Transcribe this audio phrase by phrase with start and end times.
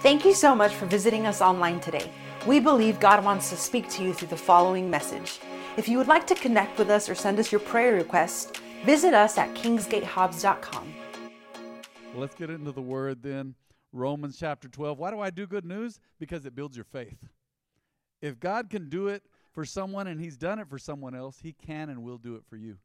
[0.00, 2.08] Thank you so much for visiting us online today.
[2.46, 5.40] We believe God wants to speak to you through the following message.
[5.76, 9.12] If you would like to connect with us or send us your prayer request, visit
[9.12, 10.94] us at kingsgatehobbs.com.
[12.14, 13.56] Let's get into the word then.
[13.92, 15.00] Romans chapter 12.
[15.00, 15.98] Why do I do good news?
[16.20, 17.26] Because it builds your faith.
[18.22, 21.52] If God can do it for someone and He's done it for someone else, He
[21.52, 22.78] can and will do it for you.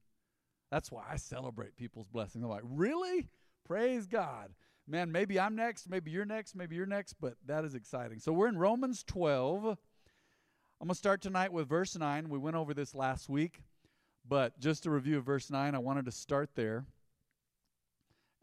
[0.71, 2.43] That's why I celebrate people's blessings.
[2.43, 3.27] I'm like, really?
[3.67, 4.49] Praise God.
[4.87, 8.19] Man, maybe I'm next, maybe you're next, maybe you're next, but that is exciting.
[8.19, 9.65] So we're in Romans 12.
[9.65, 12.27] I'm going to start tonight with verse 9.
[12.27, 13.61] We went over this last week,
[14.27, 16.85] but just to review of verse 9, I wanted to start there.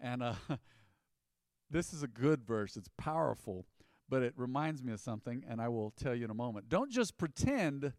[0.01, 0.35] And uh,
[1.71, 3.67] this is a good verse, it's powerful,
[4.09, 6.71] but it reminds me of something, and I will tell you in a moment.
[6.71, 7.93] Don't just pretend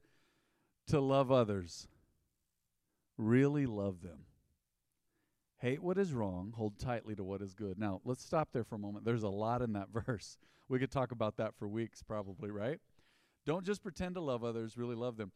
[0.87, 1.87] to love others,
[3.19, 4.25] really love them.
[5.61, 7.77] Hate what is wrong, hold tightly to what is good.
[7.77, 9.05] Now, let's stop there for a moment.
[9.05, 10.39] There's a lot in that verse.
[10.67, 12.79] We could talk about that for weeks, probably, right?
[13.45, 15.31] Don't just pretend to love others, really love them.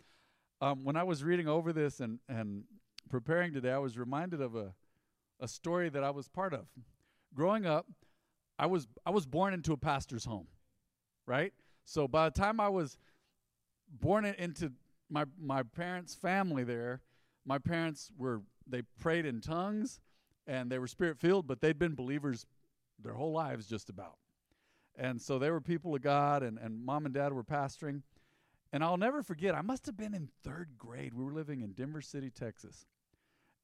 [0.62, 2.64] Um, when I was reading over this and, and
[3.08, 4.74] preparing today, I was reminded of a,
[5.40, 6.66] a story that I was part of.
[7.36, 7.86] Growing up,
[8.58, 10.48] I was I was born into a pastor's home,
[11.28, 11.54] right?
[11.84, 12.98] So by the time I was
[13.92, 14.72] born into
[15.10, 17.02] my my parents' family there,
[17.46, 20.00] my parents were they prayed in tongues
[20.48, 22.46] and they were spirit filled, but they'd been believers
[23.02, 24.18] their whole lives just about.
[24.98, 28.02] And so they were people of God, and, and mom and dad were pastoring.
[28.72, 31.14] And I'll never forget, I must have been in third grade.
[31.14, 32.86] We were living in Denver City, Texas,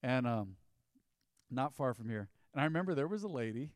[0.03, 0.55] and um,
[1.49, 2.29] not far from here.
[2.53, 3.71] And I remember there was a lady.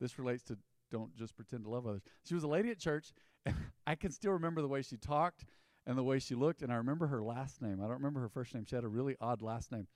[0.00, 0.58] This relates to
[0.90, 2.02] don't just pretend to love others.
[2.24, 3.12] She was a lady at church,
[3.46, 3.54] and
[3.86, 5.44] I can still remember the way she talked
[5.86, 6.62] and the way she looked.
[6.62, 7.78] And I remember her last name.
[7.80, 8.64] I don't remember her first name.
[8.64, 9.86] She had a really odd last name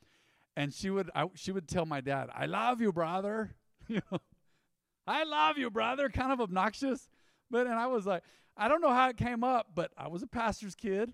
[0.56, 3.54] and she would I, she would tell my dad, "I love you, brother."
[5.06, 6.08] I love you, brother.
[6.08, 7.08] Kind of obnoxious,
[7.50, 8.22] but and I was like,
[8.56, 11.12] I don't know how it came up, but I was a pastor's kid,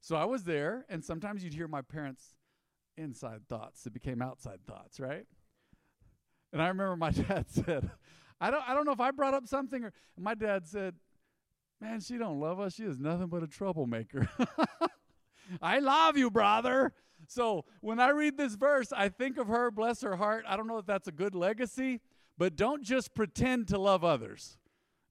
[0.00, 2.34] so I was there, and sometimes you'd hear my parents'
[2.96, 5.26] inside thoughts that became outside thoughts, right?
[6.52, 7.90] And I remember my dad said,
[8.40, 10.94] "I don't I don't know if I brought up something," or my dad said,
[11.80, 12.74] "Man, she don't love us.
[12.74, 14.28] She is nothing but a troublemaker."
[15.62, 16.92] I love you, brother.
[17.28, 20.44] So when I read this verse, I think of her, bless her heart.
[20.48, 22.00] I don't know if that's a good legacy,
[22.38, 24.56] but don't just pretend to love others.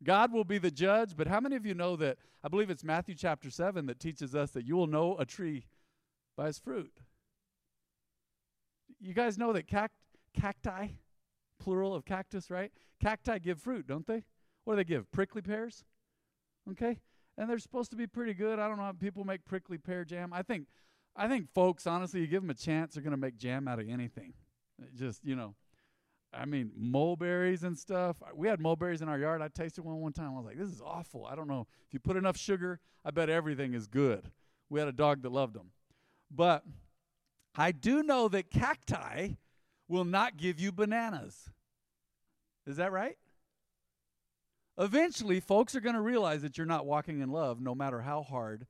[0.03, 2.17] God will be the judge, but how many of you know that?
[2.43, 5.65] I believe it's Matthew chapter 7 that teaches us that you will know a tree
[6.35, 6.91] by its fruit.
[8.99, 9.95] You guys know that cact-
[10.33, 10.87] cacti,
[11.59, 12.71] plural of cactus, right?
[12.99, 14.23] Cacti give fruit, don't they?
[14.63, 15.11] What do they give?
[15.11, 15.83] Prickly pears?
[16.71, 16.99] Okay?
[17.37, 18.57] And they're supposed to be pretty good.
[18.57, 20.33] I don't know how people make prickly pear jam.
[20.33, 20.65] I think
[21.19, 23.79] I think folks, honestly, you give them a chance, they're going to make jam out
[23.79, 24.33] of anything.
[24.95, 25.55] just, you know,
[26.31, 28.17] I mean, mulberries and stuff.
[28.35, 29.41] We had mulberries in our yard.
[29.41, 30.33] I tasted one one time.
[30.33, 31.25] I was like, this is awful.
[31.25, 31.65] I don't know.
[31.87, 34.29] If you put enough sugar, I bet everything is good.
[34.69, 35.71] We had a dog that loved them.
[36.29, 36.63] But
[37.55, 39.29] I do know that cacti
[39.87, 41.49] will not give you bananas.
[42.67, 43.17] Is that right?
[44.77, 48.21] Eventually, folks are going to realize that you're not walking in love no matter how
[48.21, 48.67] hard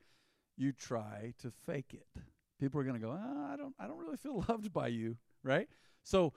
[0.56, 2.22] you try to fake it
[2.58, 5.16] people are going to go, oh, I don't, I don't really feel loved by you,
[5.42, 5.68] right?
[6.02, 6.32] So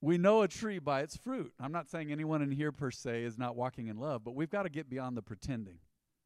[0.00, 1.52] we know a tree by its fruit.
[1.60, 4.50] I'm not saying anyone in here per se is not walking in love, but we've
[4.50, 5.78] got to get beyond the pretending.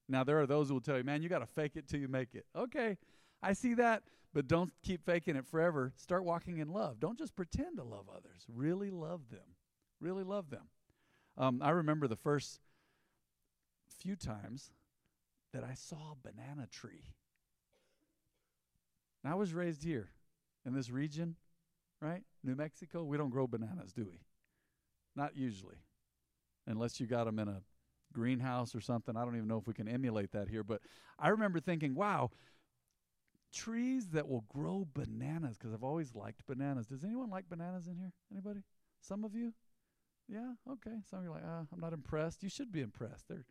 [0.09, 2.01] Now there are those who will tell you, man, you got to fake it till
[2.01, 2.47] you make it.
[2.57, 2.97] Okay,
[3.43, 5.93] I see that, but don't keep faking it forever.
[5.97, 6.99] Start walking in love.
[6.99, 8.47] Don't just pretend to love others.
[8.49, 9.55] Really love them.
[10.01, 10.69] Really love them.
[11.37, 12.61] Um, I remember the first
[13.89, 14.73] few times
[15.53, 17.15] that I saw a banana tree
[19.29, 20.11] I was raised here
[20.65, 21.37] in this region,
[22.01, 22.23] right?
[22.43, 24.21] New Mexico, we don't grow bananas, do we?
[25.17, 25.77] Not usually.
[26.67, 27.63] Unless you got them in a
[28.13, 29.17] greenhouse or something.
[29.17, 30.81] I don't even know if we can emulate that here, but
[31.19, 32.31] I remember thinking, wow,
[33.53, 36.87] trees that will grow bananas because I've always liked bananas.
[36.87, 38.13] Does anyone like bananas in here?
[38.31, 38.61] Anybody?
[39.01, 39.53] Some of you?
[40.29, 40.97] Yeah, okay.
[41.09, 42.43] Some of you are like, uh, I'm not impressed.
[42.43, 43.29] You should be impressed.
[43.29, 43.47] They're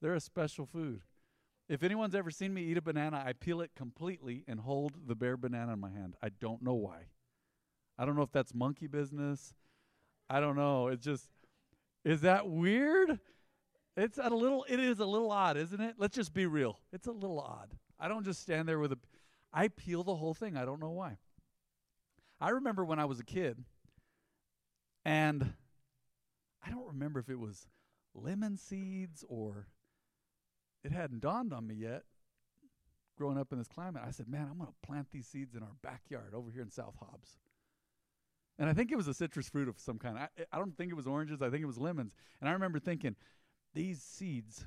[0.00, 1.02] they're a special food.
[1.72, 5.14] If anyone's ever seen me eat a banana, I peel it completely and hold the
[5.14, 6.16] bare banana in my hand.
[6.22, 7.06] I don't know why.
[7.98, 9.54] I don't know if that's monkey business.
[10.28, 10.88] I don't know.
[10.88, 11.30] It's just
[12.04, 13.18] is that weird?
[13.96, 15.94] It's a little it is a little odd, isn't it?
[15.96, 16.78] Let's just be real.
[16.92, 17.70] It's a little odd.
[17.98, 18.98] I don't just stand there with a
[19.50, 20.58] I peel the whole thing.
[20.58, 21.16] I don't know why.
[22.38, 23.56] I remember when I was a kid
[25.06, 25.54] and
[26.62, 27.66] I don't remember if it was
[28.14, 29.68] lemon seeds or
[30.84, 32.04] it hadn't dawned on me yet
[33.16, 34.02] growing up in this climate.
[34.06, 36.70] I said, man, I'm going to plant these seeds in our backyard over here in
[36.70, 37.36] South Hobbs.
[38.58, 40.18] And I think it was a citrus fruit of some kind.
[40.18, 41.42] I, I don't think it was oranges.
[41.42, 42.14] I think it was lemons.
[42.40, 43.16] And I remember thinking,
[43.74, 44.64] these seeds,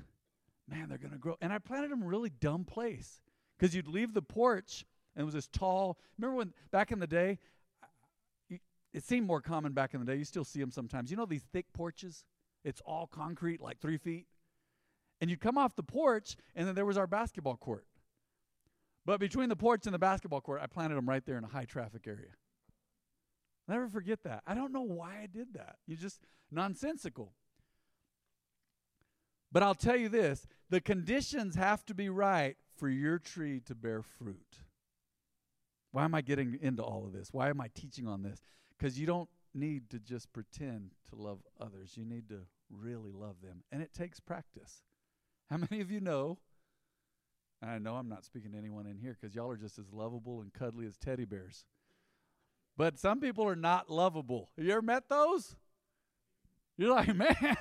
[0.68, 1.36] man, they're going to grow.
[1.40, 3.20] And I planted them in a really dumb place
[3.58, 4.84] because you'd leave the porch
[5.14, 5.98] and it was this tall.
[6.18, 7.38] Remember when back in the day,
[8.92, 10.16] it seemed more common back in the day.
[10.16, 11.10] You still see them sometimes.
[11.10, 12.24] You know these thick porches?
[12.64, 14.26] It's all concrete, like three feet.
[15.20, 17.86] And you'd come off the porch, and then there was our basketball court.
[19.04, 21.48] But between the porch and the basketball court, I planted them right there in a
[21.48, 22.32] high traffic area.
[23.68, 24.42] Never forget that.
[24.46, 25.76] I don't know why I did that.
[25.86, 26.20] You just
[26.50, 27.32] nonsensical.
[29.52, 33.74] But I'll tell you this the conditions have to be right for your tree to
[33.74, 34.60] bear fruit.
[35.92, 37.32] Why am I getting into all of this?
[37.32, 38.42] Why am I teaching on this?
[38.76, 41.96] Because you don't need to just pretend to love others.
[41.96, 42.40] You need to
[42.70, 43.62] really love them.
[43.72, 44.82] And it takes practice.
[45.50, 46.38] How many of you know?
[47.62, 50.40] I know I'm not speaking to anyone in here because y'all are just as lovable
[50.40, 51.64] and cuddly as teddy bears.
[52.76, 54.50] But some people are not lovable.
[54.56, 55.56] Have you ever met those?
[56.76, 57.56] You're like, man,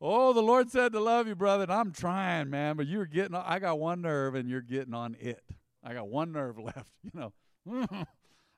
[0.00, 3.36] oh, the Lord said to love you, brother, and I'm trying, man, but you're getting,
[3.36, 5.42] I got one nerve and you're getting on it.
[5.84, 7.32] I got one nerve left, you know.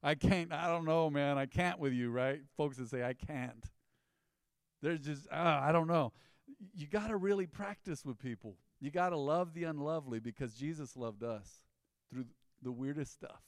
[0.03, 2.41] I can't, I don't know, man, I can't with you, right?
[2.57, 3.65] Folks that say, I can't.
[4.81, 6.13] There's just, uh, I don't know.
[6.75, 8.57] You got to really practice with people.
[8.81, 11.63] You got to love the unlovely because Jesus loved us
[12.11, 12.27] through
[12.63, 13.43] the weirdest stuff.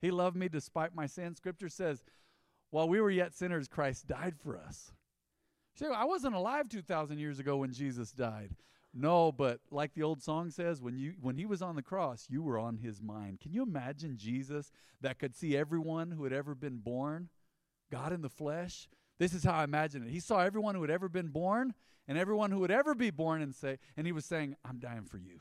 [0.00, 1.34] He loved me despite my sin.
[1.34, 2.02] Scripture says,
[2.70, 4.92] while we were yet sinners, Christ died for us.
[5.78, 8.56] See, I wasn't alive 2,000 years ago when Jesus died.
[8.94, 12.26] No, but like the old song says, when you when he was on the cross,
[12.28, 13.38] you were on his mind.
[13.40, 17.28] Can you imagine Jesus that could see everyone who had ever been born,
[17.92, 18.88] God in the flesh?
[19.18, 20.10] This is how I imagine it.
[20.10, 21.74] He saw everyone who had ever been born
[22.06, 25.04] and everyone who would ever be born and say, and he was saying, I'm dying
[25.04, 25.40] for you.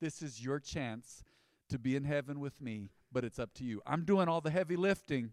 [0.00, 1.22] This is your chance
[1.68, 3.82] to be in heaven with me, but it's up to you.
[3.86, 5.32] I'm doing all the heavy lifting.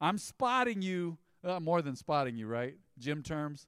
[0.00, 2.74] I'm spotting you, uh, more than spotting you, right?
[2.98, 3.66] Gym terms.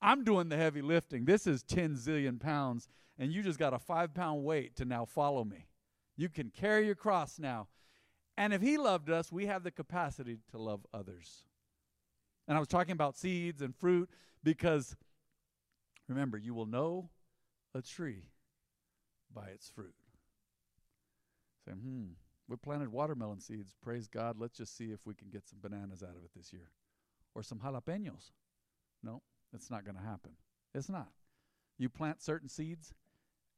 [0.00, 1.24] I'm doing the heavy lifting.
[1.24, 2.88] This is 10 zillion pounds,
[3.18, 5.68] and you just got a five pound weight to now follow me.
[6.16, 7.68] You can carry your cross now.
[8.36, 11.44] And if he loved us, we have the capacity to love others.
[12.52, 14.10] And I was talking about seeds and fruit
[14.44, 14.94] because
[16.06, 17.08] remember, you will know
[17.74, 18.24] a tree
[19.34, 19.94] by its fruit.
[21.64, 22.08] Say, hmm,
[22.46, 23.74] we planted watermelon seeds.
[23.82, 24.36] Praise God.
[24.38, 26.68] Let's just see if we can get some bananas out of it this year.
[27.34, 28.32] Or some jalapenos.
[29.02, 29.22] No,
[29.54, 30.32] it's not going to happen.
[30.74, 31.08] It's not.
[31.78, 32.92] You plant certain seeds,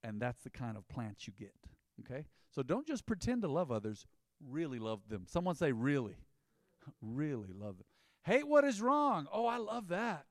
[0.05, 1.56] and that's the kind of plants you get.
[1.99, 2.26] Okay?
[2.52, 4.06] So don't just pretend to love others,
[4.41, 5.25] really love them.
[5.26, 6.14] Someone say, really.
[7.02, 7.87] really love them.
[8.25, 9.26] Hate what is wrong.
[9.32, 10.25] Oh, I love that.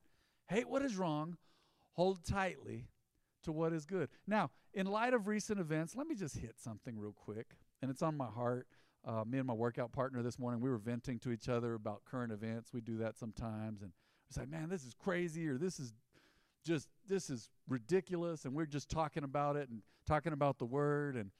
[0.47, 1.37] Hate what is wrong.
[1.93, 2.87] Hold tightly
[3.43, 4.09] to what is good.
[4.25, 8.01] Now, in light of recent events, let me just hit something real quick, and it's
[8.01, 8.67] on my heart.
[9.05, 12.03] Uh, me and my workout partner this morning, we were venting to each other about
[12.05, 12.71] current events.
[12.73, 13.91] We do that sometimes, and
[14.29, 15.93] it's like, man, this is crazy, or this is
[16.65, 21.15] just this is ridiculous, and we're just talking about it and talking about the word,
[21.15, 21.31] and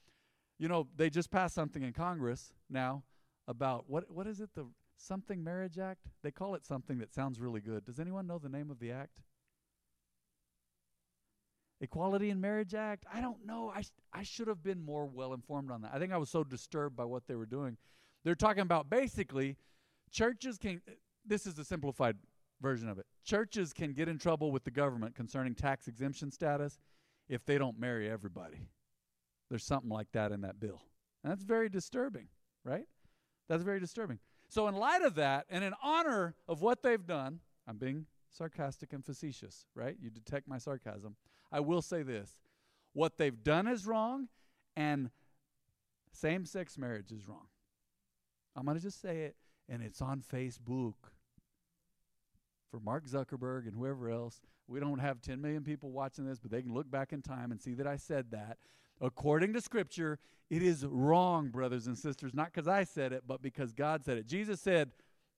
[0.58, 3.02] you know, they just passed something in Congress now
[3.48, 4.66] about what what is it the
[4.96, 6.06] something marriage act?
[6.22, 7.84] They call it something that sounds really good.
[7.84, 9.20] Does anyone know the name of the act?
[11.80, 13.04] Equality in Marriage Act?
[13.12, 13.72] I don't know.
[13.74, 13.82] I,
[14.12, 15.90] I should have been more well informed on that.
[15.92, 17.76] I think I was so disturbed by what they were doing.
[18.24, 19.56] They're talking about basically
[20.10, 20.92] churches can, eh,
[21.26, 22.16] this is a simplified
[22.62, 23.06] version of it.
[23.24, 26.78] Churches can get in trouble with the government concerning tax exemption status
[27.28, 28.68] if they don't marry everybody.
[29.50, 30.80] There's something like that in that bill.
[31.22, 32.28] And that's very disturbing,
[32.64, 32.86] right?
[33.48, 34.20] That's very disturbing.
[34.48, 38.92] So, in light of that, and in honor of what they've done, I'm being sarcastic
[38.92, 39.96] and facetious, right?
[40.00, 41.16] You detect my sarcasm.
[41.50, 42.36] I will say this
[42.92, 44.28] what they've done is wrong,
[44.76, 45.10] and
[46.12, 47.46] same sex marriage is wrong.
[48.56, 49.36] I'm going to just say it,
[49.68, 50.94] and it's on Facebook
[52.70, 54.40] for Mark Zuckerberg and whoever else.
[54.66, 57.50] We don't have 10 million people watching this, but they can look back in time
[57.50, 58.58] and see that I said that.
[59.00, 60.18] According to Scripture,
[60.50, 64.18] it is wrong, brothers and sisters, not because I said it, but because God said
[64.18, 64.26] it.
[64.26, 64.90] Jesus said,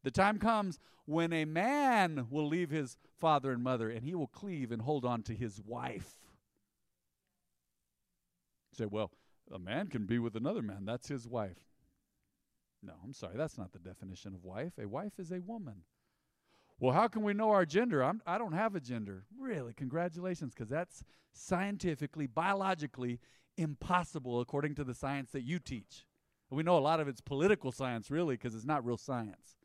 [0.02, 4.26] The time comes when a man will leave his father and mother, and he will
[4.26, 6.18] cleave and hold on to his wife.
[8.72, 9.10] You say, well,
[9.52, 10.84] a man can be with another man.
[10.84, 11.58] That's his wife.
[12.82, 13.36] No, I'm sorry.
[13.36, 14.72] That's not the definition of wife.
[14.78, 15.82] A wife is a woman.
[16.78, 18.02] Well, how can we know our gender?
[18.02, 19.24] I'm, I do not have a gender.
[19.38, 19.72] Really?
[19.72, 21.02] Congratulations, because that's
[21.32, 23.18] scientifically, biologically
[23.56, 26.04] impossible according to the science that you teach.
[26.50, 29.56] We know a lot of it's political science, really, because it's not real science.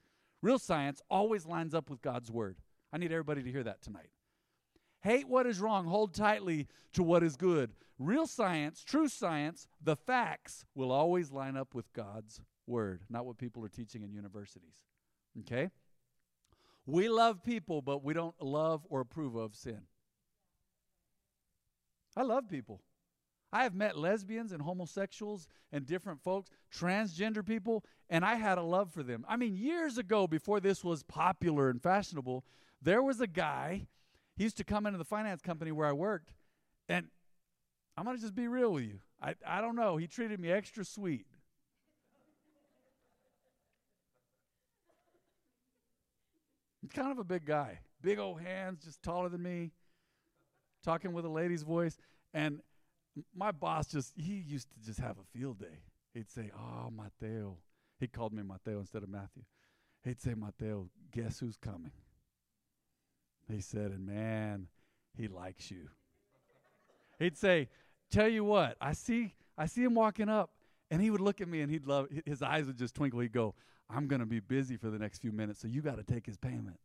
[0.42, 2.58] Real science always lines up with God's word.
[2.92, 4.10] I need everybody to hear that tonight.
[5.02, 7.72] Hate what is wrong, hold tightly to what is good.
[8.00, 13.38] Real science, true science, the facts will always line up with God's word, not what
[13.38, 14.86] people are teaching in universities.
[15.42, 15.70] Okay?
[16.92, 19.80] We love people, but we don't love or approve of sin.
[22.18, 22.82] I love people.
[23.54, 28.62] I have met lesbians and homosexuals and different folks, transgender people, and I had a
[28.62, 29.26] love for them.
[29.30, 32.44] I mean, years ago, before this was popular and fashionable,
[32.82, 33.88] there was a guy,
[34.36, 36.34] he used to come into the finance company where I worked,
[36.90, 37.08] and
[37.96, 39.00] I'm going to just be real with you.
[39.22, 39.96] I, I don't know.
[39.96, 41.26] He treated me extra sweet.
[46.82, 49.72] He's kind of a big guy, big old hands, just taller than me,
[50.84, 51.98] talking with a lady's voice.
[52.34, 52.62] And
[53.36, 55.84] my boss just, he used to just have a field day.
[56.14, 57.58] He'd say, Oh, Mateo.
[58.00, 59.44] He called me Mateo instead of Matthew.
[60.04, 61.92] He'd say, Mateo, guess who's coming?
[63.48, 64.68] He said, and man,
[65.16, 65.90] he likes you.
[67.20, 67.70] He'd say,
[68.10, 70.50] Tell you what, I see, I see him walking up,
[70.92, 73.22] and he would look at me and he'd love his eyes would just twinkle.
[73.22, 73.56] He'd go,
[73.90, 76.80] I'm gonna be busy for the next few minutes, so you gotta take his payment.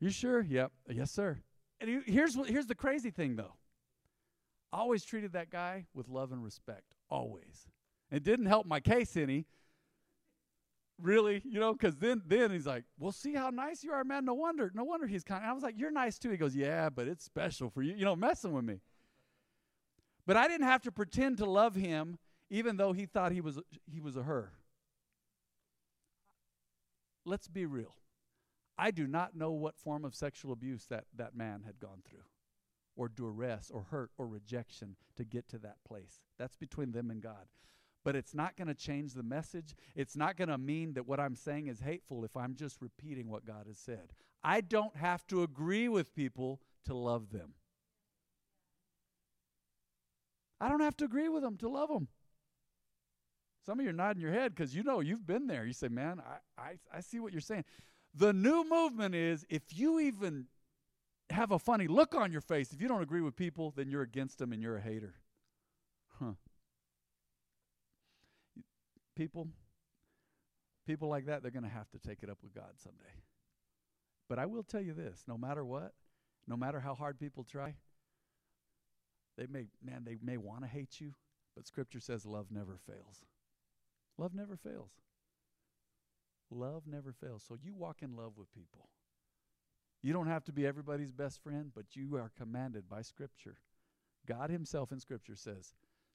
[0.00, 0.40] You sure?
[0.40, 0.70] Yep.
[0.90, 1.40] Yes, sir.
[1.80, 3.54] And he, here's what here's the crazy thing though.
[4.72, 6.94] I always treated that guy with love and respect.
[7.10, 7.66] Always.
[8.10, 9.46] It didn't help my case any.
[11.00, 14.24] Really, you know, because then then he's like, "Well, see how nice you are, man.
[14.24, 16.90] No wonder, no wonder he's kind." I was like, "You're nice too." He goes, "Yeah,
[16.90, 18.80] but it's special for you, you know, messing with me."
[20.28, 22.18] But I didn't have to pretend to love him,
[22.50, 23.58] even though he thought he was
[23.90, 24.52] he was a her.
[27.24, 27.94] Let's be real.
[28.76, 32.26] I do not know what form of sexual abuse that that man had gone through
[32.94, 36.20] or duress or hurt or rejection to get to that place.
[36.38, 37.46] That's between them and God.
[38.04, 39.74] But it's not going to change the message.
[39.96, 43.30] It's not going to mean that what I'm saying is hateful if I'm just repeating
[43.30, 44.12] what God has said.
[44.44, 47.54] I don't have to agree with people to love them.
[50.60, 52.08] I don't have to agree with them to love them.
[53.64, 55.66] Some of you are nodding your head because you know you've been there.
[55.66, 57.64] You say, man, I, I, I see what you're saying.
[58.14, 60.46] The new movement is if you even
[61.30, 62.72] have a funny look on your face.
[62.72, 65.14] If you don't agree with people, then you're against them and you're a hater.
[66.18, 66.32] Huh.
[69.16, 69.48] People,
[70.86, 73.22] people like that, they're going to have to take it up with God someday.
[74.28, 75.92] But I will tell you this no matter what,
[76.46, 77.74] no matter how hard people try,
[79.38, 81.14] they may, man, they may want to hate you,
[81.56, 83.24] but Scripture says love never fails.
[84.18, 84.90] Love never fails.
[86.50, 87.44] Love never fails.
[87.46, 88.88] So you walk in love with people.
[90.02, 93.58] You don't have to be everybody's best friend, but you are commanded by Scripture.
[94.26, 95.74] God Himself in Scripture says,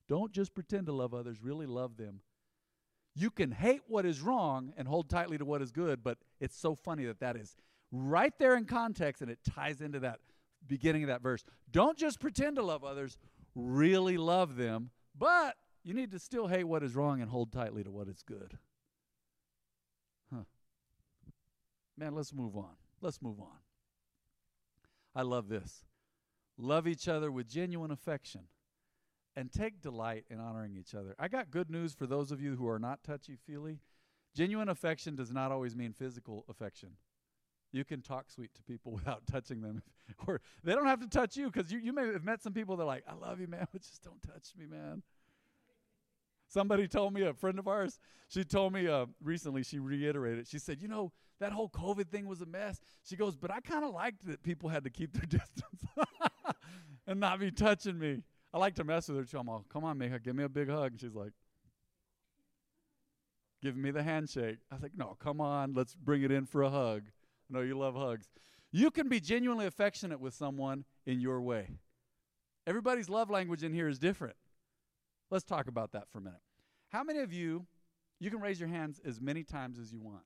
[0.10, 2.22] don't just pretend to love others, really love them.
[3.15, 6.58] You can hate what is wrong and hold tightly to what is good, but it's
[6.58, 7.56] so funny that that is
[7.92, 10.20] right there in context and it ties into that
[10.67, 11.43] beginning of that verse.
[11.72, 13.17] Don't just pretend to love others,
[13.55, 17.84] really love them, but you need to still hate what is wrong and hold tightly
[17.84, 18.58] to what is good.
[20.34, 20.43] Huh.
[21.98, 22.75] Man, let's move on.
[23.01, 23.60] Let's move on.
[25.15, 25.84] I love this.
[26.58, 28.41] Love each other with genuine affection
[29.36, 31.15] and take delight in honoring each other.
[31.20, 33.79] I got good news for those of you who are not touchy feely.
[34.36, 36.91] Genuine affection does not always mean physical affection.
[37.74, 39.82] You can talk sweet to people without touching them.
[40.27, 42.77] or they don't have to touch you because you, you may have met some people
[42.77, 45.03] that are like, I love you, man, but just don't touch me, man.
[46.48, 50.60] Somebody told me, a friend of ours, she told me uh, recently, she reiterated, she
[50.60, 52.80] said, You know, that whole COVID thing was a mess.
[53.03, 55.84] She goes, But I kind of liked that people had to keep their distance
[57.08, 58.22] and not be touching me.
[58.53, 59.39] I like to mess with her too.
[59.39, 60.92] I'm all, Come on, Mika, give me a big hug.
[60.92, 61.32] And she's like,
[63.63, 64.58] Giving me the handshake.
[64.70, 67.06] I was like, No, come on, let's bring it in for a hug.
[67.50, 68.28] I know you love hugs.
[68.72, 71.78] You can be genuinely affectionate with someone in your way.
[72.66, 74.36] Everybody's love language in here is different.
[75.30, 76.40] Let's talk about that for a minute.
[76.90, 77.66] How many of you,
[78.20, 80.24] you can raise your hands as many times as you want?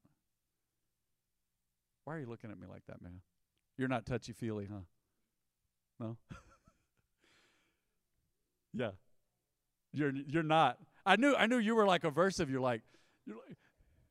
[2.06, 3.22] Why are you looking at me like that, man?
[3.78, 4.80] You're not touchy feely, huh?
[6.00, 6.18] No?
[8.74, 8.92] yeah.
[9.94, 10.78] You're you're not.
[11.06, 12.50] I knew I knew you were like aversive.
[12.50, 12.82] You're like,
[13.26, 13.58] you're like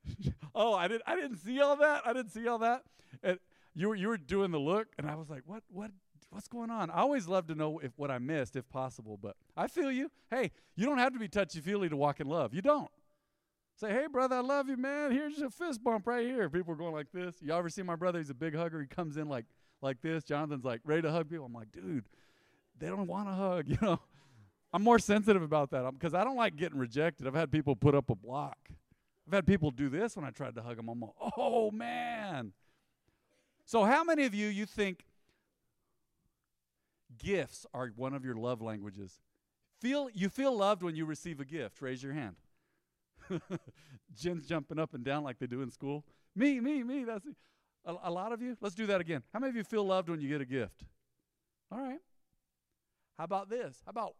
[0.59, 2.07] Oh, I didn't I didn't see all that.
[2.07, 2.83] I didn't see all that.
[3.23, 3.39] And
[3.75, 5.91] you were you were doing the look and I was like, "What what
[6.31, 6.91] what's going on?
[6.91, 9.19] I always love to know if what I missed, if possible.
[9.21, 10.11] But I feel you.
[10.31, 12.55] Hey, you don't have to be touchy feely to walk in love.
[12.55, 12.91] You don't.
[13.79, 15.13] Say, hey, brother, I love you, man.
[15.13, 16.49] Here's a fist bump right here.
[16.49, 17.37] People are going like this.
[17.43, 18.19] You ever see my brother?
[18.19, 18.81] He's a big hugger.
[18.81, 19.45] He comes in like
[19.83, 20.25] like this.
[20.25, 21.45] Jonathan's like ready to hug people.
[21.45, 22.07] I'm like, dude,
[22.79, 23.67] they don't want to hug.
[23.69, 24.01] You know,
[24.73, 27.27] I'm more sensitive about that because I don't like getting rejected.
[27.27, 28.59] I've had people put up a block.
[29.26, 30.88] I've had people do this when I tried to hug them.
[30.88, 32.52] I'm like, oh man.
[33.64, 35.04] So how many of you you think
[37.18, 39.21] Gifts are one of your love languages.
[39.80, 41.80] Feel you feel loved when you receive a gift.
[41.80, 42.37] Raise your hand.
[44.14, 46.04] Jen's jumping up and down like they do in school.
[46.35, 47.04] Me, me, me.
[47.04, 47.26] That's
[47.85, 48.56] a, a lot of you.
[48.61, 49.23] Let's do that again.
[49.33, 50.85] How many of you feel loved when you get a gift?
[51.71, 52.00] All right.
[53.18, 53.83] How about this?
[53.85, 54.14] How about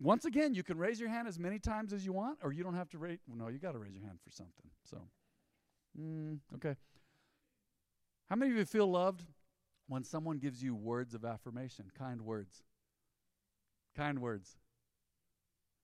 [0.00, 2.62] once again, you can raise your hand as many times as you want, or you
[2.62, 3.18] don't have to raise.
[3.26, 4.70] Well, no, you got to raise your hand for something.
[4.84, 4.98] So,
[5.98, 6.76] mm, okay.
[8.28, 9.22] How many of you feel loved
[9.88, 12.62] when someone gives you words of affirmation, kind words?
[13.96, 14.58] Kind words.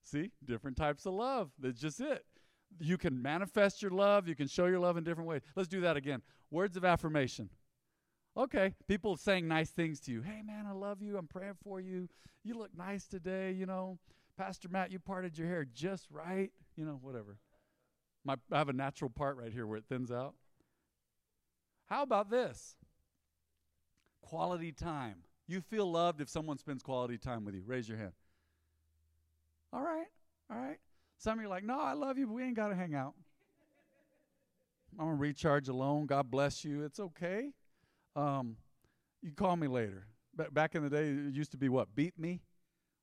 [0.03, 1.51] See, different types of love.
[1.59, 2.25] That's just it.
[2.81, 5.43] You can manifest your love, you can show your love in different ways.
[5.55, 6.23] Let's do that again.
[6.51, 7.49] Words of affirmation.
[8.37, 10.23] Okay, people saying nice things to you.
[10.23, 11.19] Hey, man, I love you.
[11.19, 12.09] I'm praying for you.
[12.45, 13.53] You look nice today.
[13.53, 13.99] You know,
[14.39, 16.51] Pastor Matt, you parted your hair just right.
[16.75, 17.37] You know, whatever.
[18.25, 20.35] My, I have a natural part right here where it thins out.
[21.87, 22.77] How about this?
[24.23, 25.17] Quality time.
[25.47, 27.63] You feel loved if someone spends quality time with you.
[27.67, 28.13] Raise your hand.
[29.75, 30.07] All right,
[30.51, 30.79] all right.
[31.19, 32.95] Some of you are like, no, I love you, but we ain't got to hang
[32.95, 33.15] out.
[34.99, 36.07] I'm going to recharge alone.
[36.07, 36.85] God bless you.
[36.85, 37.51] It's okay.
[38.15, 38.57] Um,
[39.23, 40.07] you call me later.
[40.37, 41.95] B- back in the day, it used to be what?
[41.95, 42.41] Beep me?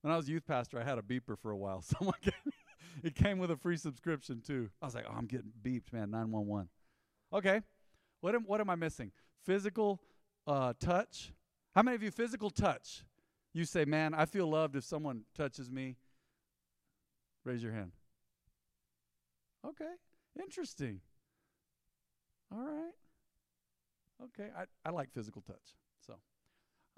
[0.01, 1.81] When I was youth pastor, I had a beeper for a while.
[1.99, 2.53] Someone came,
[3.03, 4.69] it came with a free subscription too.
[4.81, 6.69] I was like, oh, I'm getting beeped, man, 911.
[7.33, 7.61] Okay.
[8.21, 9.11] What am, what am I missing?
[9.45, 10.01] Physical
[10.47, 11.31] uh, touch.
[11.75, 13.05] How many of you physical touch?
[13.53, 15.95] You say, man, I feel loved if someone touches me.
[17.45, 17.91] Raise your hand.
[19.65, 19.91] Okay.
[20.39, 21.01] Interesting.
[22.51, 22.93] All right.
[24.23, 25.75] Okay, I, I like physical touch.
[26.05, 26.15] So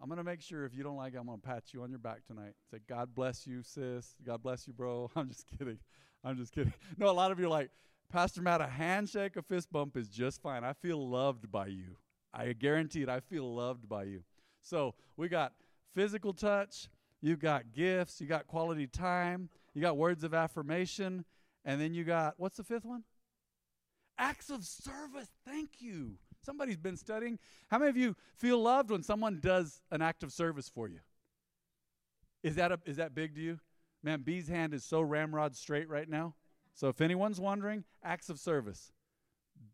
[0.02, 1.84] I'm going to make sure if you don't like it, I'm going to pat you
[1.84, 2.54] on your back tonight.
[2.72, 4.16] Say, God bless you, sis.
[4.26, 5.12] God bless you, bro.
[5.16, 5.78] I'm just kidding.
[6.24, 6.74] I'm just kidding.
[6.98, 7.70] No, a lot of you are like,
[8.12, 10.64] Pastor Matt, a handshake, a fist bump is just fine.
[10.64, 11.96] I feel loved by you.
[12.34, 14.24] I guarantee it, I feel loved by you.
[14.62, 15.54] So we got
[15.94, 16.88] physical touch,
[17.22, 21.26] you got gifts, you got quality time, you got words of affirmation,
[21.64, 23.04] and then you got, what's the fifth one?
[24.18, 25.30] Acts of service.
[25.46, 26.18] Thank you.
[26.44, 27.40] Somebody's been studying.
[27.70, 31.00] How many of you feel loved when someone does an act of service for you?
[32.44, 33.60] Is that, a, is that big to you?
[34.04, 36.34] Man, B's hand is so ramrod straight right now.
[36.74, 38.92] So if anyone's wondering, acts of service,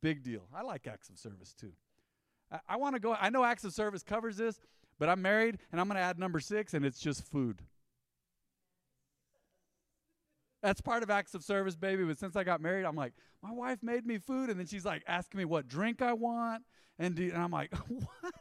[0.01, 0.41] big deal.
[0.53, 1.71] I like acts of service too.
[2.51, 4.59] I, I want to go, I know acts of service covers this,
[4.99, 7.61] but I'm married and I'm going to add number six, and it's just food.
[10.61, 12.03] That's part of acts of service, baby.
[12.03, 14.85] But since I got married, I'm like, my wife made me food, and then she's
[14.85, 16.63] like asking me what drink I want,
[16.97, 18.33] and, do, and I'm like, what?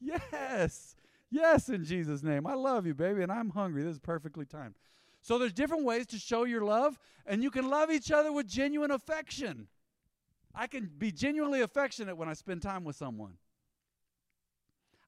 [0.00, 0.94] yes,
[1.30, 2.46] yes, in Jesus' name.
[2.46, 3.82] I love you, baby, and I'm hungry.
[3.82, 4.74] This is perfectly timed.
[5.22, 8.46] So there's different ways to show your love, and you can love each other with
[8.46, 9.68] genuine affection.
[10.54, 13.34] I can be genuinely affectionate when I spend time with someone.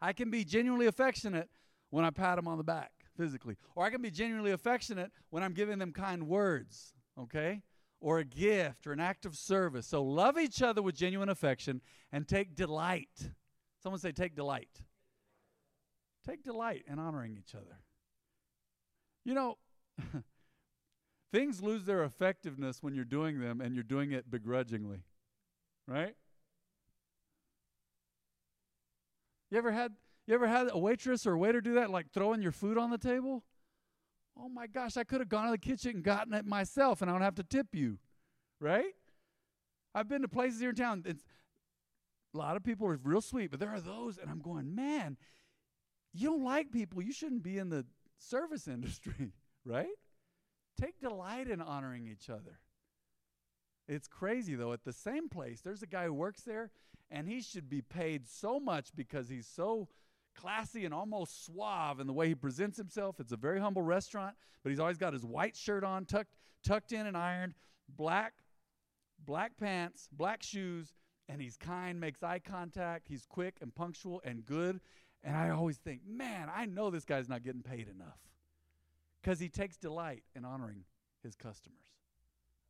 [0.01, 1.49] I can be genuinely affectionate
[1.91, 3.57] when I pat them on the back physically.
[3.75, 7.63] Or I can be genuinely affectionate when I'm giving them kind words, okay?
[8.01, 9.87] Or a gift or an act of service.
[9.87, 13.33] So love each other with genuine affection and take delight.
[13.83, 14.83] Someone say, take delight.
[16.27, 17.81] Take delight in honoring each other.
[19.25, 19.59] You know,
[21.33, 25.03] things lose their effectiveness when you're doing them and you're doing it begrudgingly,
[25.87, 26.15] right?
[29.51, 29.93] You ever had
[30.29, 32.91] you ever had a waitress or a waiter do that, like throwing your food on
[32.91, 33.45] the table?
[34.39, 37.11] Oh my gosh, I could have gone to the kitchen and gotten it myself and
[37.11, 37.99] I don't have to tip you,
[38.61, 38.93] right?
[39.95, 41.03] I've been to places here in town.
[41.07, 45.17] A lot of people are real sweet, but there are those, and I'm going, man,
[46.13, 47.01] you don't like people.
[47.01, 47.87] You shouldn't be in the
[48.19, 49.33] service industry,
[49.65, 49.87] right?
[50.79, 52.61] Take delight in honoring each other.
[53.89, 54.75] It's crazy, though.
[54.75, 56.71] At the same place, there's a guy who works there,
[57.11, 59.89] and he should be paid so much because he's so
[60.39, 63.21] classy and almost suave in the way he presents himself.
[63.21, 66.93] It's a very humble restaurant, but he's always got his white shirt on, tucked tucked
[66.93, 67.55] in and ironed,
[67.89, 68.35] black
[69.25, 70.95] black pants, black shoes,
[71.29, 74.81] and he's kind, makes eye contact, he's quick and punctual and good.
[75.25, 78.19] And I always think, man, I know this guy's not getting paid enough
[79.21, 80.85] because he takes delight in honoring
[81.23, 81.77] his customers.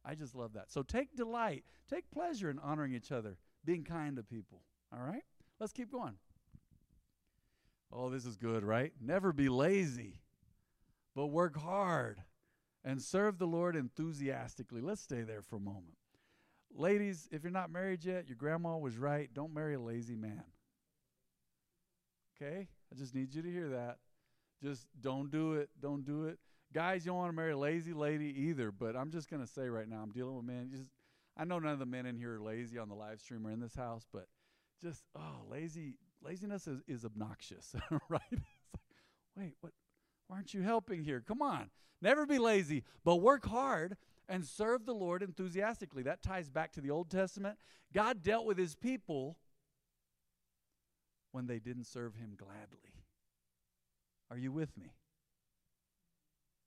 [0.05, 0.71] I just love that.
[0.71, 4.63] So take delight, take pleasure in honoring each other, being kind to people.
[4.93, 5.23] All right?
[5.61, 6.15] Let's keep going.
[7.93, 8.93] Oh, this is good, right?
[9.01, 10.21] Never be lazy,
[11.15, 12.23] but work hard
[12.85, 14.81] and serve the Lord enthusiastically.
[14.81, 15.97] Let's stay there for a moment.
[16.75, 19.33] Ladies, if you're not married yet, your grandma was right.
[19.33, 20.45] Don't marry a lazy man.
[22.37, 22.69] Okay?
[22.93, 23.99] I just need you to hear that.
[24.63, 25.71] Just don't do it.
[25.81, 26.39] Don't do it.
[26.73, 29.51] Guys, you don't want to marry a lazy lady either, but I'm just going to
[29.51, 30.69] say right now, I'm dealing with men.
[30.71, 30.85] Just,
[31.37, 33.51] I know none of the men in here are lazy on the live stream or
[33.51, 34.27] in this house, but
[34.83, 37.75] just, oh, lazy laziness is, is obnoxious,
[38.09, 38.21] right?
[38.31, 38.43] Like,
[39.37, 39.73] wait, what?
[40.29, 41.23] Why aren't you helping here?
[41.27, 41.71] Come on.
[42.01, 43.97] Never be lazy, but work hard
[44.29, 46.03] and serve the Lord enthusiastically.
[46.03, 47.59] That ties back to the Old Testament.
[47.93, 49.39] God dealt with his people
[51.33, 52.93] when they didn't serve him gladly.
[54.31, 54.93] Are you with me?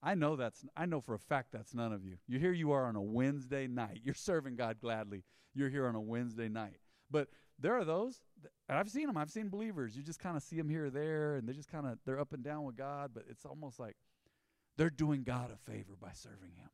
[0.04, 2.18] I know that's I know for a fact that's none of you.
[2.28, 4.02] You here you are on a Wednesday night.
[4.04, 5.24] You're serving God gladly.
[5.54, 6.80] You're here on a Wednesday night.
[7.12, 7.28] But
[7.62, 8.20] there are those
[8.68, 9.18] and I've seen them.
[9.18, 9.96] I've seen believers.
[9.96, 12.20] You just kind of see them here or there and they just kind of they're
[12.20, 13.96] up and down with God, but it's almost like
[14.78, 16.70] they're doing God a favor by serving him.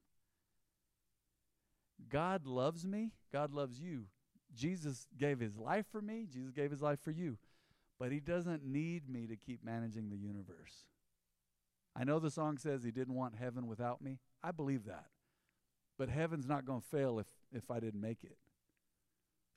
[2.09, 3.11] God loves me.
[3.31, 4.05] God loves you.
[4.55, 6.27] Jesus gave his life for me.
[6.31, 7.37] Jesus gave his life for you.
[7.99, 10.85] But he doesn't need me to keep managing the universe.
[11.95, 14.19] I know the song says he didn't want heaven without me.
[14.43, 15.07] I believe that.
[15.97, 18.37] But heaven's not going to fail if, if I didn't make it.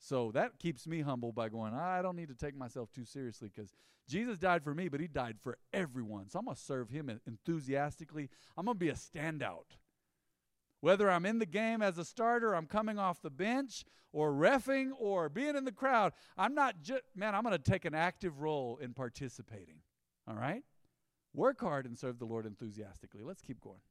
[0.03, 3.51] So that keeps me humble by going, I don't need to take myself too seriously
[3.53, 3.71] because
[4.09, 6.27] Jesus died for me, but he died for everyone.
[6.27, 8.27] So I'm going to serve him enthusiastically.
[8.57, 9.77] I'm going to be a standout.
[10.79, 14.89] Whether I'm in the game as a starter, I'm coming off the bench, or refing,
[14.97, 18.41] or being in the crowd, I'm not just, man, I'm going to take an active
[18.41, 19.81] role in participating.
[20.27, 20.63] All right?
[21.35, 23.21] Work hard and serve the Lord enthusiastically.
[23.23, 23.81] Let's keep going.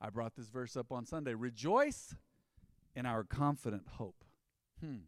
[0.00, 1.34] I brought this verse up on Sunday.
[1.34, 2.14] Rejoice
[2.94, 4.24] in our confident hope.
[4.80, 5.06] Hmm.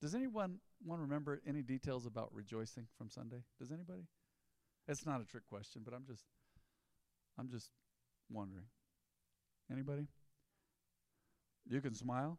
[0.00, 3.42] Does anyone want to remember any details about rejoicing from Sunday?
[3.58, 4.06] Does anybody?
[4.86, 6.24] It's not a trick question, but I'm just
[7.38, 7.70] I'm just
[8.30, 8.66] wondering.
[9.72, 10.08] Anybody?
[11.66, 12.38] You can smile.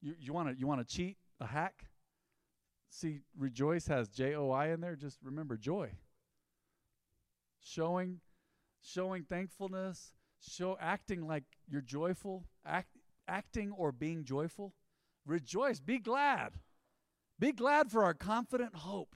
[0.00, 1.86] You you want to you want to cheat a hack?
[2.88, 4.94] See, rejoice has J O I in there.
[4.94, 5.90] Just remember joy.
[7.60, 8.20] Showing
[8.82, 10.12] showing thankfulness,
[10.48, 12.96] show acting like you're joyful, act,
[13.28, 14.74] acting or being joyful.
[15.24, 16.54] Rejoice, be glad.
[17.38, 19.14] Be glad for our confident hope.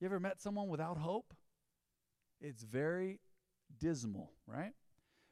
[0.00, 1.32] You ever met someone without hope?
[2.40, 3.20] It's very
[3.78, 4.72] dismal, right?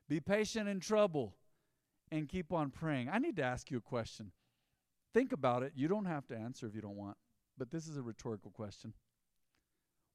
[0.08, 1.34] Be patient in trouble
[2.12, 3.08] and keep on praying.
[3.08, 4.32] I need to ask you a question.
[5.12, 5.72] Think about it.
[5.74, 7.16] You don't have to answer if you don't want,
[7.58, 8.94] but this is a rhetorical question.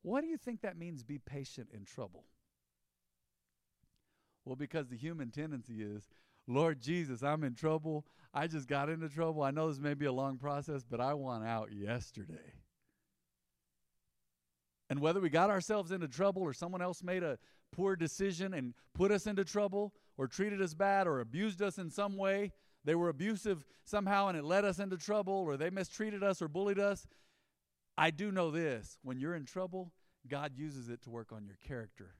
[0.01, 2.25] What do you think that means, be patient in trouble?
[4.45, 6.07] Well, because the human tendency is,
[6.47, 8.05] Lord Jesus, I'm in trouble.
[8.33, 9.41] I just got into trouble.
[9.41, 12.53] I know this may be a long process, but I want out yesterday.
[14.89, 17.39] And whether we got ourselves into trouble or someone else made a
[17.71, 21.89] poor decision and put us into trouble or treated us bad or abused us in
[21.89, 22.51] some way,
[22.83, 26.47] they were abusive somehow and it led us into trouble or they mistreated us or
[26.47, 27.07] bullied us,
[27.97, 29.91] I do know this when you're in trouble,
[30.27, 32.13] God uses it to work on your character.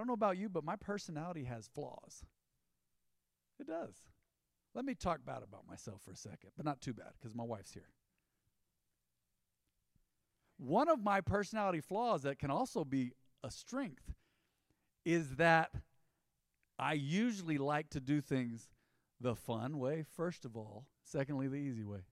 [0.00, 2.24] I don't know about you, but my personality has flaws.
[3.58, 3.94] It does.
[4.74, 7.44] Let me talk bad about myself for a second, but not too bad because my
[7.44, 7.90] wife's here.
[10.56, 13.12] One of my personality flaws that can also be
[13.44, 14.14] a strength
[15.04, 15.70] is that
[16.78, 18.70] I usually like to do things
[19.20, 22.06] the fun way, first of all, secondly, the easy way.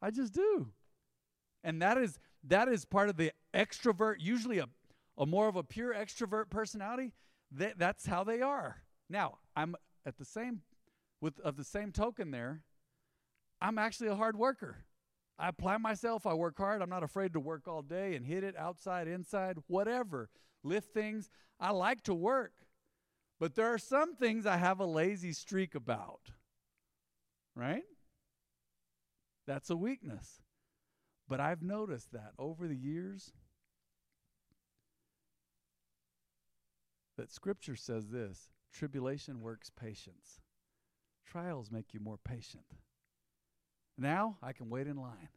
[0.00, 0.68] I just do.
[1.62, 4.68] And that is that is part of the extrovert, usually a,
[5.18, 7.12] a more of a pure extrovert personality.
[7.50, 8.82] That, that's how they are.
[9.10, 9.74] Now, I'm
[10.06, 10.62] at the same
[11.20, 12.62] with of the same token there,
[13.60, 14.84] I'm actually a hard worker.
[15.38, 16.82] I apply myself, I work hard.
[16.82, 20.30] I'm not afraid to work all day and hit it outside, inside, whatever.
[20.64, 21.30] Lift things.
[21.60, 22.52] I like to work.
[23.38, 26.32] But there are some things I have a lazy streak about.
[27.54, 27.84] Right?
[29.46, 30.42] That's a weakness.
[31.28, 33.32] But I've noticed that over the years
[37.18, 40.40] that scripture says this, tribulation works patience.
[41.26, 42.64] Trials make you more patient.
[43.98, 45.28] Now I can wait in line.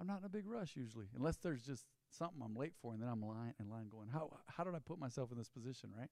[0.00, 3.02] I'm not in a big rush usually, unless there's just something I'm late for, and
[3.02, 5.90] then I'm lying in line going, how, how did I put myself in this position,
[5.96, 6.08] right?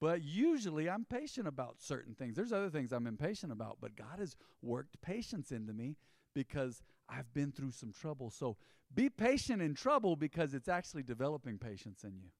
[0.00, 2.36] But usually I'm patient about certain things.
[2.36, 5.96] There's other things I'm impatient about, but God has worked patience into me
[6.34, 8.30] because I've been through some trouble.
[8.30, 8.56] So
[8.92, 12.30] be patient in trouble because it's actually developing patience in you.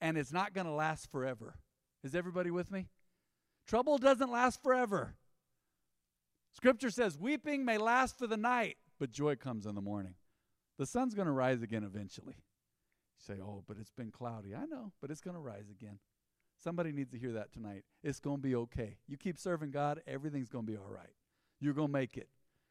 [0.00, 1.56] And it's not going to last forever.
[2.04, 2.88] Is everybody with me?
[3.66, 5.16] Trouble doesn't last forever.
[6.52, 10.14] Scripture says, Weeping may last for the night, but joy comes in the morning.
[10.78, 12.34] The sun's going to rise again eventually.
[12.36, 14.54] You say, Oh, but it's been cloudy.
[14.54, 15.98] I know, but it's going to rise again.
[16.62, 17.84] Somebody needs to hear that tonight.
[18.02, 18.98] It's going to be okay.
[19.06, 21.12] You keep serving God, everything's going to be all right.
[21.60, 22.28] You're going to make it.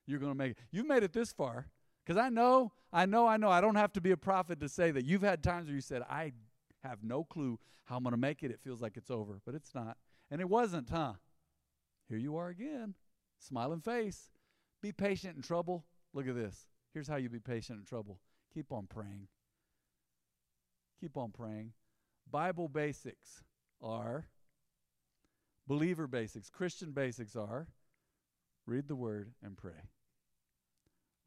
[0.07, 0.57] You're going to make it.
[0.71, 1.67] You've made it this far.
[2.05, 4.69] Because I know, I know, I know, I don't have to be a prophet to
[4.69, 6.33] say that you've had times where you said, I
[6.87, 8.51] have no clue how I'm going to make it.
[8.51, 9.97] It feels like it's over, but it's not.
[10.31, 11.13] And it wasn't, huh?
[12.09, 12.95] Here you are again.
[13.39, 14.29] Smiling face.
[14.81, 15.85] Be patient in trouble.
[16.13, 16.67] Look at this.
[16.93, 18.19] Here's how you be patient in trouble.
[18.53, 19.27] Keep on praying.
[20.99, 21.73] Keep on praying.
[22.31, 23.43] Bible basics
[23.81, 24.27] are
[25.67, 27.67] believer basics, Christian basics are
[28.65, 29.89] read the word and pray.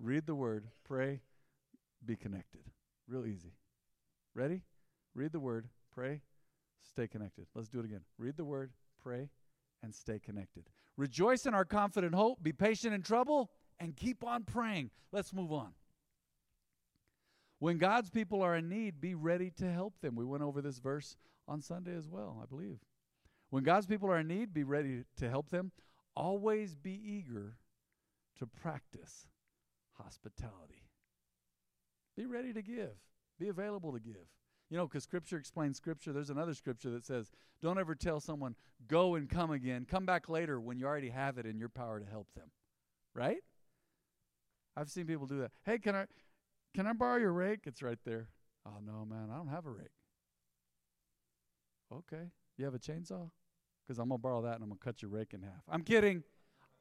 [0.00, 1.20] Read the word, pray,
[2.04, 2.62] be connected.
[3.08, 3.52] Real easy.
[4.34, 4.62] Ready?
[5.14, 6.22] Read the word, pray,
[6.82, 7.46] stay connected.
[7.54, 8.02] Let's do it again.
[8.18, 9.30] Read the word, pray,
[9.82, 10.64] and stay connected.
[10.96, 14.90] Rejoice in our confident hope, be patient in trouble, and keep on praying.
[15.12, 15.72] Let's move on.
[17.60, 20.14] When God's people are in need, be ready to help them.
[20.14, 21.16] We went over this verse
[21.48, 22.78] on Sunday as well, I believe.
[23.50, 25.72] When God's people are in need, be ready to help them.
[26.14, 27.56] Always be eager
[28.38, 29.26] to practice
[29.92, 30.84] hospitality.
[32.16, 32.96] Be ready to give,
[33.38, 34.26] be available to give.
[34.70, 36.12] You know, because Scripture explains Scripture.
[36.12, 37.30] There's another Scripture that says,
[37.62, 38.54] don't ever tell someone,
[38.86, 39.86] go and come again.
[39.88, 42.50] Come back later when you already have it in your power to help them.
[43.14, 43.38] Right?
[44.76, 45.50] I've seen people do that.
[45.64, 46.04] Hey, can I
[46.74, 47.60] can I borrow your rake?
[47.64, 48.28] It's right there.
[48.64, 49.88] Oh no, man, I don't have a rake.
[51.92, 52.30] Okay.
[52.56, 53.30] You have a chainsaw?
[53.86, 55.62] Because I'm gonna borrow that and I'm gonna cut your rake in half.
[55.68, 56.22] I'm kidding.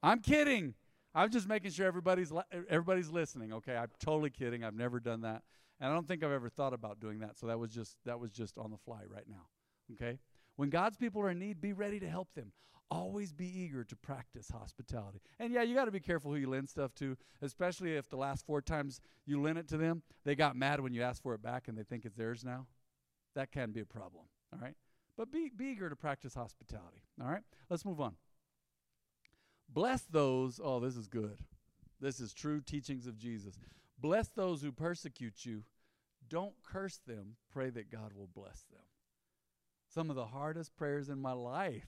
[0.03, 0.75] I'm kidding.
[1.15, 3.53] I'm just making sure everybody's li- everybody's listening.
[3.53, 4.63] Okay, I'm totally kidding.
[4.63, 5.41] I've never done that,
[5.79, 7.37] and I don't think I've ever thought about doing that.
[7.37, 9.47] So that was just that was just on the fly right now.
[9.93, 10.19] Okay,
[10.55, 12.51] when God's people are in need, be ready to help them.
[12.89, 15.19] Always be eager to practice hospitality.
[15.39, 18.15] And yeah, you got to be careful who you lend stuff to, especially if the
[18.15, 21.33] last four times you lent it to them, they got mad when you asked for
[21.33, 22.65] it back and they think it's theirs now.
[23.35, 24.23] That can be a problem.
[24.53, 24.75] All right,
[25.17, 27.03] but be, be eager to practice hospitality.
[27.21, 28.15] All right, let's move on.
[29.69, 31.39] Bless those, oh, this is good.
[31.99, 33.55] This is true teachings of Jesus.
[33.99, 35.63] Bless those who persecute you.
[36.29, 37.35] Don't curse them.
[37.51, 38.81] Pray that God will bless them.
[39.93, 41.87] Some of the hardest prayers in my life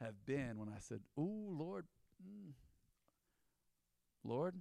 [0.00, 1.86] have been when I said, Ooh, Lord,
[2.22, 2.52] mm,
[4.24, 4.54] Lord.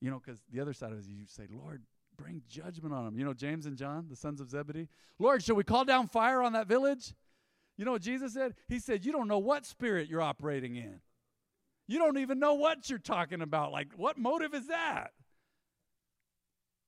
[0.00, 1.82] You know, because the other side of it is you say, Lord,
[2.16, 3.18] bring judgment on them.
[3.18, 4.88] You know, James and John, the sons of Zebedee.
[5.18, 7.14] Lord, shall we call down fire on that village?
[7.76, 8.54] You know what Jesus said?
[8.68, 11.00] He said, You don't know what spirit you're operating in.
[11.86, 13.72] You don't even know what you're talking about.
[13.72, 15.12] Like, what motive is that?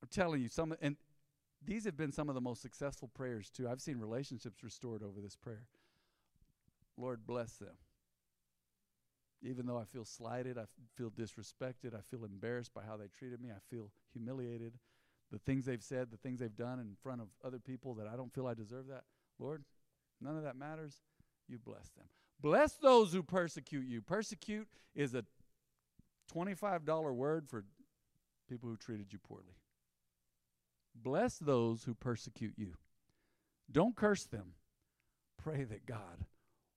[0.02, 0.96] I'm telling you, some and
[1.64, 3.68] these have been some of the most successful prayers too.
[3.68, 5.66] I've seen relationships restored over this prayer.
[6.96, 7.76] Lord, bless them.
[9.42, 10.64] Even though I feel slighted, I
[10.96, 14.74] feel disrespected, I feel embarrassed by how they treated me, I feel humiliated.
[15.30, 18.16] The things they've said, the things they've done in front of other people that I
[18.16, 19.02] don't feel I deserve that.
[19.38, 19.64] Lord,
[20.20, 21.02] none of that matters.
[21.48, 22.06] You bless them.
[22.40, 24.03] Bless those who persecute you.
[24.03, 25.25] Persecute is a
[26.35, 27.64] $25 word for
[28.49, 29.57] people who treated you poorly.
[30.94, 32.75] Bless those who persecute you.
[33.70, 34.55] Don't curse them.
[35.42, 36.25] Pray that God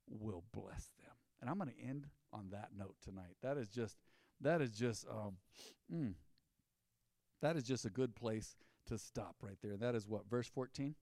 [0.09, 1.13] will bless them.
[1.41, 3.35] And I'm going to end on that note tonight.
[3.41, 3.97] That is just
[4.41, 5.37] that is just um,
[5.93, 6.13] mm,
[7.41, 8.55] that is just a good place
[8.87, 9.77] to stop right there.
[9.77, 10.95] That is what verse 14.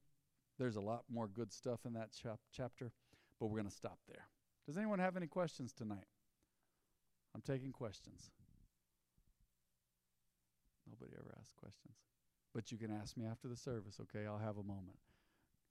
[0.59, 2.91] There's a lot more good stuff in that chap- chapter,
[3.39, 4.27] but we're going to stop there.
[4.67, 6.05] Does anyone have any questions tonight?
[7.33, 8.31] I'm taking questions.
[10.89, 11.95] Nobody ever asks questions.
[12.53, 14.25] But you can ask me after the service, okay?
[14.25, 14.97] I'll have a moment.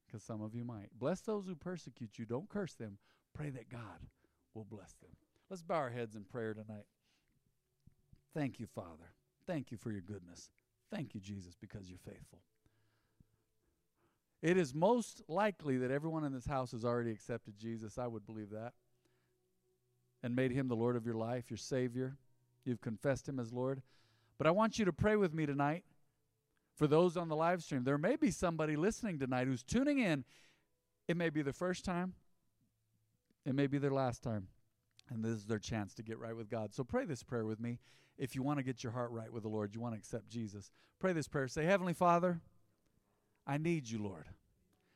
[0.06, 0.88] Because some of you might.
[0.98, 2.24] Bless those who persecute you.
[2.24, 2.98] Don't curse them.
[3.34, 4.06] Pray that God
[4.54, 5.10] will bless them.
[5.50, 6.86] Let's bow our heads in prayer tonight.
[8.34, 9.12] Thank you, Father.
[9.46, 10.50] Thank you for your goodness.
[10.90, 12.40] Thank you, Jesus, because you're faithful.
[14.42, 17.98] It is most likely that everyone in this house has already accepted Jesus.
[17.98, 18.74] I would believe that.
[20.22, 22.16] And made him the Lord of your life, your Savior.
[22.64, 23.82] You've confessed him as Lord.
[24.38, 25.84] But I want you to pray with me tonight
[26.74, 27.84] for those on the live stream.
[27.84, 30.24] There may be somebody listening tonight who's tuning in.
[31.08, 32.14] It may be the first time,
[33.44, 34.48] it may be their last time.
[35.08, 36.74] And this is their chance to get right with God.
[36.74, 37.78] So pray this prayer with me.
[38.18, 40.28] If you want to get your heart right with the Lord, you want to accept
[40.28, 40.72] Jesus.
[40.98, 41.46] Pray this prayer.
[41.46, 42.40] Say, Heavenly Father,
[43.46, 44.26] I need you, Lord.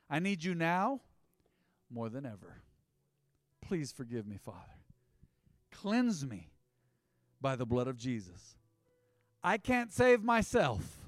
[0.09, 1.00] I need you now
[1.90, 2.56] more than ever.
[3.61, 4.79] Please forgive me, Father.
[5.72, 6.50] Cleanse me
[7.40, 8.56] by the blood of Jesus.
[9.42, 10.98] I can't save myself.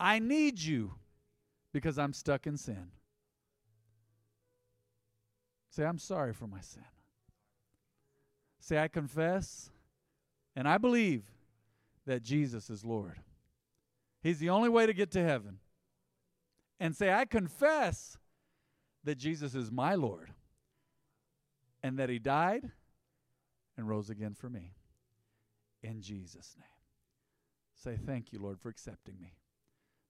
[0.00, 0.94] I need you
[1.72, 2.88] because I'm stuck in sin.
[5.70, 6.84] Say, I'm sorry for my sin.
[8.60, 9.70] Say, I confess
[10.54, 11.24] and I believe
[12.06, 13.18] that Jesus is Lord.
[14.22, 15.58] He's the only way to get to heaven.
[16.78, 18.18] And say, I confess
[19.04, 20.30] that Jesus is my Lord
[21.82, 22.70] and that He died
[23.82, 24.74] and rose again for me.
[25.82, 26.66] In Jesus' name.
[27.74, 29.34] Say, Thank you, Lord, for accepting me.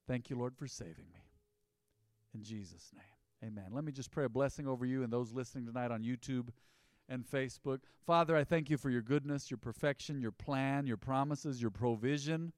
[0.07, 1.23] Thank you, Lord, for saving me.
[2.35, 3.51] In Jesus' name.
[3.51, 3.71] Amen.
[3.73, 6.49] Let me just pray a blessing over you and those listening tonight on YouTube
[7.09, 7.79] and Facebook.
[8.07, 12.53] Father, I thank you for your goodness, your perfection, your plan, your promises, your provision.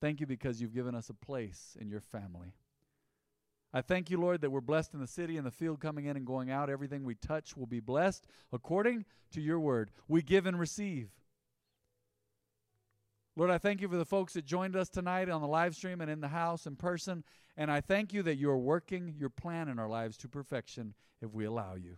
[0.00, 2.54] Thank you because you've given us a place in your family.
[3.74, 6.16] I thank you, Lord, that we're blessed in the city and the field coming in
[6.16, 6.70] and going out.
[6.70, 9.90] Everything we touch will be blessed according to your word.
[10.06, 11.10] We give and receive.
[13.34, 16.00] Lord, I thank you for the folks that joined us tonight on the live stream
[16.00, 17.24] and in the house in person.
[17.56, 20.94] And I thank you that you are working your plan in our lives to perfection
[21.20, 21.96] if we allow you.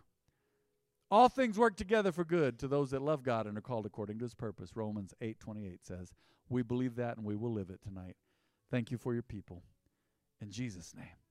[1.11, 4.17] All things work together for good to those that love God and are called according
[4.17, 4.75] to his purpose.
[4.75, 6.11] Romans 8:28 says.
[6.49, 8.15] We believe that and we will live it tonight.
[8.71, 9.61] Thank you for your people.
[10.41, 11.26] In Jesus' name.